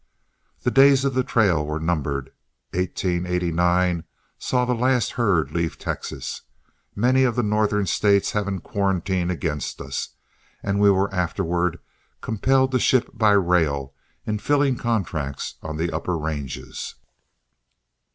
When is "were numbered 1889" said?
1.63-4.03